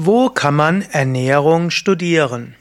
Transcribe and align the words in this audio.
Wo 0.00 0.28
kann 0.28 0.54
man 0.54 0.82
Ernährung 0.82 1.70
studieren? 1.70 2.54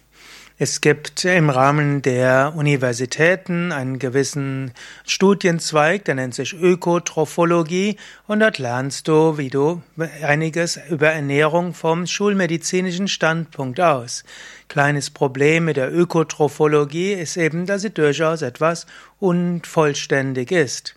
Es 0.57 0.81
gibt 0.81 1.23
im 1.23 1.51
Rahmen 1.51 2.01
der 2.01 2.53
Universitäten 2.55 3.71
einen 3.71 3.99
gewissen 3.99 4.71
Studienzweig, 5.05 6.03
der 6.05 6.15
nennt 6.15 6.33
sich 6.33 6.55
Ökotrophologie 6.55 7.97
und 8.25 8.39
dort 8.39 8.57
lernst 8.57 9.07
du, 9.07 9.37
wie 9.37 9.51
du 9.51 9.83
einiges 10.23 10.79
über 10.89 11.09
Ernährung 11.09 11.75
vom 11.75 12.07
schulmedizinischen 12.07 13.07
Standpunkt 13.07 13.79
aus. 13.79 14.23
Kleines 14.67 15.11
Problem 15.11 15.65
mit 15.65 15.77
der 15.77 15.93
Ökotrophologie 15.93 17.13
ist 17.13 17.37
eben, 17.37 17.67
dass 17.67 17.83
sie 17.83 17.91
durchaus 17.91 18.41
etwas 18.41 18.87
unvollständig 19.19 20.51
ist. 20.51 20.95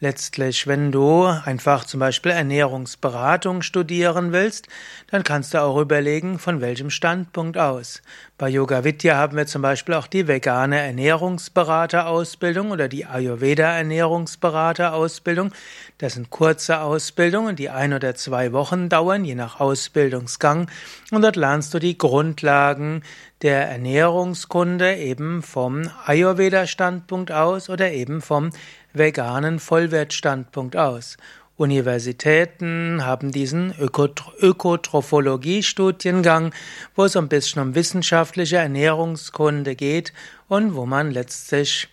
Letztlich, 0.00 0.66
wenn 0.66 0.90
du 0.90 1.24
einfach 1.24 1.84
zum 1.84 2.00
Beispiel 2.00 2.32
Ernährungsberatung 2.32 3.62
studieren 3.62 4.32
willst, 4.32 4.66
dann 5.10 5.22
kannst 5.22 5.54
du 5.54 5.62
auch 5.62 5.80
überlegen, 5.80 6.40
von 6.40 6.60
welchem 6.60 6.90
Standpunkt 6.90 7.56
aus. 7.56 8.02
Bei 8.36 8.48
Yoga 8.48 8.82
Vidya 8.82 9.16
haben 9.16 9.36
wir 9.36 9.46
zum 9.46 9.62
Beispiel 9.62 9.94
auch 9.94 10.08
die 10.08 10.26
vegane 10.26 10.80
Ernährungsberaterausbildung 10.80 12.72
oder 12.72 12.88
die 12.88 13.06
Ayurveda 13.06 13.76
Ernährungsberaterausbildung. 13.76 15.52
Das 15.98 16.14
sind 16.14 16.28
kurze 16.28 16.80
Ausbildungen, 16.80 17.54
die 17.54 17.70
ein 17.70 17.92
oder 17.92 18.16
zwei 18.16 18.52
Wochen 18.52 18.88
dauern, 18.88 19.24
je 19.24 19.36
nach 19.36 19.60
Ausbildungsgang. 19.60 20.68
Und 21.12 21.22
dort 21.22 21.36
lernst 21.36 21.72
du 21.72 21.78
die 21.78 21.96
Grundlagen 21.96 23.04
der 23.42 23.68
Ernährungskunde 23.68 24.96
eben 24.96 25.42
vom 25.42 25.88
Ayurveda-Standpunkt 26.04 27.30
aus 27.30 27.70
oder 27.70 27.92
eben 27.92 28.20
vom 28.20 28.50
veganen 28.94 29.58
Vollwertstandpunkt 29.58 30.76
aus. 30.76 31.18
Universitäten 31.56 33.04
haben 33.04 33.30
diesen 33.30 33.72
Ökotrophologie-Studiengang, 33.78 36.52
wo 36.96 37.04
es 37.04 37.16
ein 37.16 37.28
bisschen 37.28 37.62
um 37.62 37.76
wissenschaftliche 37.76 38.56
Ernährungskunde 38.56 39.76
geht 39.76 40.12
und 40.48 40.74
wo 40.74 40.84
man 40.84 41.12
letztlich 41.12 41.86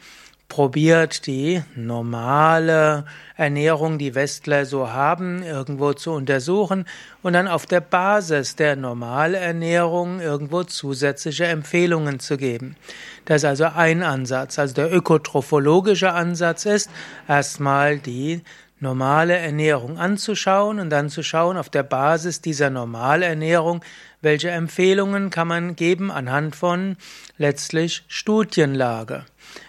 probiert, 0.52 1.28
die 1.28 1.64
normale 1.78 3.06
Ernährung, 3.38 3.98
die 3.98 4.16
Westler 4.16 4.66
so 4.66 4.92
haben, 4.92 5.44
irgendwo 5.44 5.94
zu 5.94 6.12
untersuchen 6.12 6.84
und 7.24 7.32
dann 7.32 7.48
auf 7.48 7.66
der 7.66 7.80
Basis 7.80 8.58
der 8.58 8.76
Normalernährung 8.76 10.20
irgendwo 10.20 10.66
zusätzliche 10.66 11.46
Empfehlungen 11.46 12.20
zu 12.20 12.36
geben. 12.36 12.76
Das 13.24 13.44
ist 13.44 13.46
also 13.46 13.64
ein 13.64 14.04
Ansatz. 14.04 14.60
Also 14.60 14.74
der 14.74 14.94
ökotrophologische 14.94 16.12
Ansatz 16.12 16.66
ist, 16.66 16.90
erstmal 17.30 17.98
die 17.98 18.42
normale 18.82 19.38
Ernährung 19.38 19.98
anzuschauen 19.98 20.80
und 20.80 20.90
dann 20.90 21.10
zu 21.10 21.24
schauen 21.24 21.56
auf 21.56 21.70
der 21.70 21.84
Basis 21.84 22.42
dieser 22.42 22.70
Normalernährung, 22.70 23.82
welche 24.22 24.50
Empfehlungen 24.50 25.30
kann 25.30 25.48
man 25.48 25.76
geben 25.76 26.12
anhand 26.12 26.56
von 26.56 26.98
letztlich 27.38 28.04
Studienlage. 28.08 29.26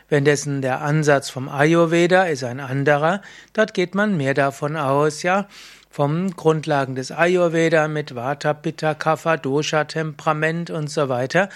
Währenddessen 0.08 0.60
der 0.62 0.82
Ansatz 0.82 1.30
vom 1.30 1.48
Ayurveda 1.48 2.24
ist 2.24 2.44
ein 2.44 2.60
anderer. 2.60 3.22
Dort 3.52 3.74
geht 3.74 3.94
man 3.94 4.16
mehr 4.16 4.34
davon 4.34 4.76
aus, 4.76 5.22
ja, 5.22 5.46
vom 5.92 6.34
Grundlagen 6.34 6.94
des 6.94 7.12
Ayurveda 7.12 7.86
mit 7.86 8.14
Vata, 8.14 8.54
Pitta, 8.54 8.94
Kapha, 8.94 9.36
Dosha, 9.36 9.84
Temperament 9.84 10.70
und 10.70 10.88
so 10.88 11.10
weiter. 11.10 11.50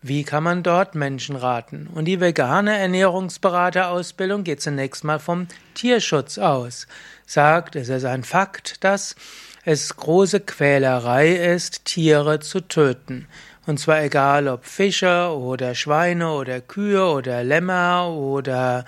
Wie 0.00 0.22
kann 0.22 0.44
man 0.44 0.62
dort 0.62 0.94
Menschen 0.94 1.34
raten? 1.34 1.88
Und 1.92 2.04
die 2.04 2.20
vegane 2.20 2.78
Ernährungsberaterausbildung 2.78 4.44
geht 4.44 4.62
zunächst 4.62 5.02
mal 5.02 5.18
vom 5.18 5.48
Tierschutz 5.74 6.38
aus. 6.38 6.86
Sagt, 7.26 7.74
es 7.74 7.88
ist 7.88 8.04
ein 8.04 8.22
Fakt, 8.22 8.82
dass 8.84 9.16
es 9.64 9.96
große 9.96 10.40
Quälerei 10.40 11.32
ist, 11.32 11.84
Tiere 11.84 12.38
zu 12.38 12.60
töten. 12.60 13.26
Und 13.66 13.80
zwar 13.80 14.02
egal 14.02 14.46
ob 14.46 14.64
Fische 14.64 15.36
oder 15.36 15.74
Schweine 15.74 16.30
oder 16.30 16.60
Kühe 16.60 17.04
oder 17.04 17.42
Lämmer 17.42 18.08
oder 18.08 18.84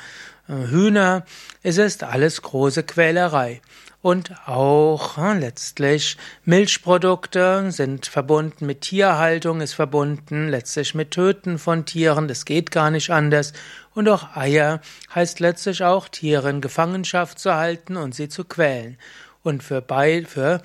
äh, 0.49 0.53
Hühner, 0.53 1.25
es 1.63 1.77
ist 1.77 2.05
alles 2.05 2.41
große 2.41 2.85
Quälerei. 2.85 3.61
Und 4.03 4.33
auch 4.49 5.17
letztlich 5.17 6.17
Milchprodukte 6.45 7.71
sind 7.71 8.07
verbunden 8.07 8.67
mit 8.67 8.81
Tierhaltung, 8.81 9.61
ist 9.61 9.75
verbunden 9.75 10.49
letztlich 10.49 10.97
mit 10.97 11.13
Töten 11.13 11.57
von 11.57 11.87
Tieren, 11.87 12.27
das 12.27 12.45
geht 12.45 12.73
gar 12.73 12.91
nicht 12.91 13.11
anders. 13.11 13.53
Und 13.95 14.09
auch 14.09 14.37
Eier 14.37 14.81
heißt 15.15 15.39
letztlich 15.39 15.85
auch 15.85 16.09
Tiere 16.09 16.51
in 16.51 16.61
Gefangenschaft 16.61 17.39
zu 17.39 17.55
halten 17.55 17.97
und 17.97 18.13
sie 18.13 18.29
zu 18.29 18.45
quälen. 18.45 18.99
Und 19.45 19.63
für, 19.63 19.81
bei, 19.81 20.25
für 20.25 20.63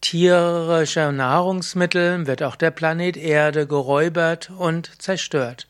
tierischer 0.00 1.12
Nahrungsmittel 1.12 2.26
wird 2.26 2.42
auch 2.42 2.56
der 2.56 2.70
Planet 2.70 3.16
Erde 3.16 3.66
geräubert 3.66 4.50
und 4.56 4.90
zerstört. 5.00 5.66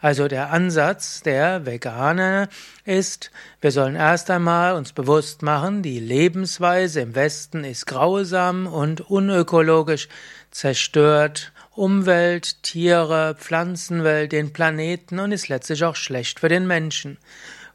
Also 0.00 0.26
der 0.26 0.50
Ansatz 0.50 1.22
der 1.22 1.64
Veganer 1.64 2.48
ist, 2.84 3.30
wir 3.60 3.70
sollen 3.70 3.94
erst 3.94 4.30
einmal 4.30 4.74
uns 4.74 4.92
bewusst 4.92 5.42
machen, 5.42 5.82
die 5.82 6.00
Lebensweise 6.00 7.02
im 7.02 7.14
Westen 7.14 7.62
ist 7.62 7.86
grausam 7.86 8.66
und 8.66 9.00
unökologisch, 9.00 10.08
zerstört 10.50 11.52
Umwelt, 11.74 12.64
Tiere, 12.64 13.36
Pflanzenwelt, 13.38 14.32
den 14.32 14.52
Planeten 14.52 15.20
und 15.20 15.30
ist 15.30 15.48
letztlich 15.48 15.84
auch 15.84 15.96
schlecht 15.96 16.40
für 16.40 16.48
den 16.48 16.66
Menschen. 16.66 17.16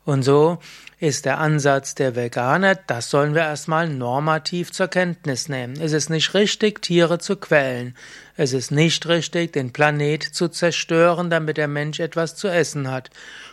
Und 0.03 0.23
so 0.23 0.59
ist 0.99 1.25
der 1.25 1.37
Ansatz 1.37 1.93
der 1.93 2.15
Veganer, 2.15 2.73
das 2.75 3.11
sollen 3.11 3.35
wir 3.35 3.43
erstmal 3.43 3.87
normativ 3.87 4.71
zur 4.71 4.87
Kenntnis 4.87 5.47
nehmen. 5.47 5.79
Es 5.79 5.93
ist 5.93 6.09
nicht 6.09 6.33
richtig, 6.33 6.81
Tiere 6.81 7.19
zu 7.19 7.35
quälen. 7.35 7.95
Es 8.35 8.51
ist 8.51 8.71
nicht 8.71 9.07
richtig, 9.07 9.53
den 9.53 9.73
Planet 9.73 10.23
zu 10.23 10.47
zerstören, 10.47 11.29
damit 11.29 11.57
der 11.57 11.67
Mensch 11.67 11.99
etwas 11.99 12.35
zu 12.35 12.47
essen 12.47 12.89
hat. 12.89 13.11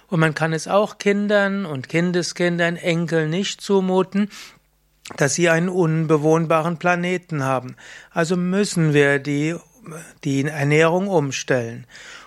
Und 0.09 0.21
man 0.21 0.35
kann 0.35 0.55
es 0.55 0.69
auch 0.69 0.97
Kindern 0.97 1.67
und 1.67 1.91
Kindeskindern, 1.91 2.77
Enkeln 2.77 3.29
nicht 3.29 3.61
zumuten, 3.61 4.31
dass 5.19 5.35
sie 5.35 5.51
einen 5.51 5.69
unbewohnbaren 5.69 6.79
Planeten 6.79 7.43
haben. 7.43 7.77
Also 8.11 8.39
müssen 8.39 8.95
wir 8.95 9.19
die, 9.19 9.55
die 10.25 10.45
Ernährung 10.45 11.09
umstellen. 11.09 11.87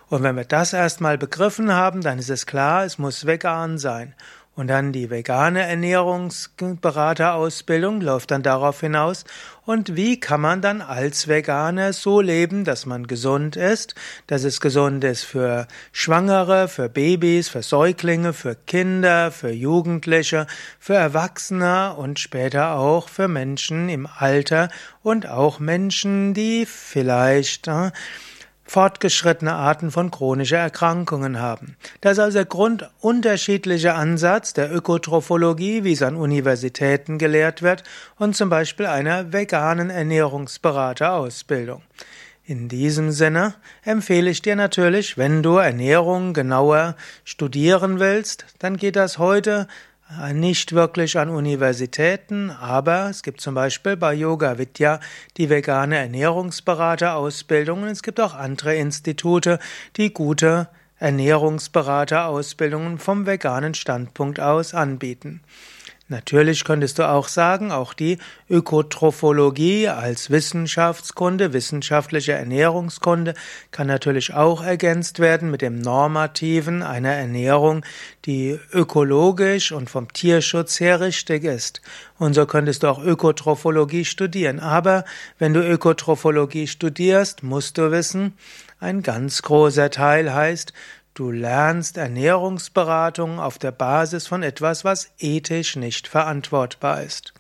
Und 0.10 0.22
wenn 0.22 0.36
wir 0.36 0.46
das 0.46 0.74
erstmal 0.74 1.18
begriffen 1.18 1.74
haben, 1.74 2.02
dann 2.02 2.20
ist 2.20 2.30
es 2.30 2.46
klar, 2.46 2.86
es 2.86 3.00
muss 3.00 3.26
vegan 3.26 3.80
sein. 3.80 4.14
Und 4.58 4.68
dann 4.70 4.92
die 4.92 5.10
vegane 5.12 5.68
Ernährungsberaterausbildung 5.68 8.02
läuft 8.02 8.32
dann 8.32 8.42
darauf 8.42 8.80
hinaus. 8.80 9.24
Und 9.68 9.96
wie 9.96 10.20
kann 10.20 10.42
man 10.42 10.64
dann 10.64 10.82
als 10.82 11.28
Veganer 11.28 11.94
so 11.94 12.22
leben, 12.22 12.64
dass 12.64 12.88
man 12.88 13.06
gesund 13.06 13.56
ist, 13.56 13.94
dass 14.26 14.44
es 14.44 14.60
gesund 14.60 15.04
ist 15.04 15.26
für 15.26 15.68
Schwangere, 15.92 16.68
für 16.70 16.90
Babys, 16.90 17.50
für 17.50 17.62
Säuglinge, 17.62 18.34
für 18.34 18.56
Kinder, 18.56 19.30
für 19.30 19.52
Jugendliche, 19.52 20.48
für 20.80 20.96
Erwachsene 20.96 21.94
und 21.94 22.18
später 22.18 22.78
auch 22.78 23.10
für 23.10 23.28
Menschen 23.28 23.90
im 23.90 24.08
Alter 24.08 24.70
und 25.04 25.30
auch 25.30 25.60
Menschen, 25.60 26.34
die 26.34 26.66
vielleicht 26.66 27.68
äh, 27.68 27.92
fortgeschrittene 28.68 29.54
Arten 29.54 29.92
von 29.92 30.12
chronischer 30.12 30.58
Erkrankungen 30.58 31.40
haben. 31.40 31.78
Das 32.02 32.14
ist 32.14 32.20
also 32.20 32.38
der 32.38 32.46
grundunterschiedliche 32.46 33.94
Ansatz 33.96 34.54
der 34.54 34.74
Ökotrophologie, 34.74 35.84
wie 35.84 35.94
es 35.94 36.04
an 36.04 36.16
Universitäten 36.16 37.18
gelehrt 37.18 37.62
wird, 37.62 37.84
und 38.18 38.36
zum 38.36 38.50
Beispiel 38.50 38.86
einer 38.86 39.34
veganen 39.34 39.90
Ernährungsberaterausbildung. 39.90 41.82
In 42.44 42.70
diesem 42.70 43.12
Sinne 43.12 43.56
empfehle 43.84 44.30
ich 44.30 44.42
dir 44.42 44.56
natürlich, 44.56 45.18
wenn 45.18 45.44
du 45.44 45.58
Ernährung 45.58 46.34
genauer 46.34 46.96
studieren 47.26 48.00
willst, 48.00 48.46
dann 48.60 48.78
geht 48.78 48.96
das 48.96 49.18
heute 49.18 49.68
nicht 50.34 50.74
wirklich 50.74 51.18
an 51.18 51.30
Universitäten, 51.30 52.50
aber 52.50 53.10
es 53.10 53.24
gibt 53.24 53.42
zum 53.42 53.56
Beispiel 53.56 53.98
bei 53.98 54.14
Yoga 54.14 54.58
Vidya 54.58 55.02
die 55.36 55.50
vegane 55.50 55.98
Ernährungsberaterausbildung 55.98 57.84
und 57.84 57.90
es 57.90 58.04
gibt 58.04 58.22
auch 58.22 58.34
andere 58.34 58.76
Institute, 58.76 59.60
die 59.98 60.14
gute 60.14 60.70
Ernährungsberaterausbildungen 61.00 63.00
vom 63.00 63.26
veganen 63.26 63.74
Standpunkt 63.74 64.40
aus 64.40 64.74
anbieten. 64.74 65.42
Natürlich 66.10 66.64
könntest 66.64 67.00
du 67.00 67.10
auch 67.10 67.28
sagen, 67.28 67.74
auch 67.74 67.94
die 67.94 68.18
Ökotrophologie 68.50 69.90
als 69.90 70.32
Wissenschaftskunde, 70.32 71.52
wissenschaftliche 71.52 72.32
Ernährungskunde 72.32 73.34
kann 73.72 73.88
natürlich 73.88 74.34
auch 74.34 74.64
ergänzt 74.64 75.20
werden 75.20 75.52
mit 75.52 75.62
dem 75.62 75.82
Normativen 75.82 76.82
einer 76.82 77.12
Ernährung, 77.12 77.84
die 78.24 78.58
ökologisch 78.72 79.74
und 79.74 79.90
vom 79.90 80.14
Tierschutz 80.14 80.80
her 80.80 81.02
richtig 81.02 81.44
ist. 81.44 81.82
Und 82.18 82.36
so 82.36 82.46
könntest 82.46 82.84
du 82.84 82.88
auch 82.88 83.04
Ökotrophologie 83.04 84.06
studieren. 84.06 84.62
Aber 84.62 85.04
wenn 85.40 85.54
du 85.54 85.60
Ökotrophologie 85.62 86.68
studierst, 86.68 87.44
musst 87.44 87.78
du 87.78 87.92
wissen, 87.92 88.34
ein 88.80 89.02
ganz 89.02 89.42
großer 89.42 89.90
Teil 89.90 90.34
heißt, 90.34 90.72
Du 91.18 91.32
lernst 91.32 91.98
Ernährungsberatung 91.98 93.40
auf 93.40 93.58
der 93.58 93.72
Basis 93.72 94.28
von 94.28 94.44
etwas, 94.44 94.86
was 94.86 95.10
ethisch 95.18 95.76
nicht 95.76 96.08
verantwortbar 96.08 97.02
ist. 97.02 97.34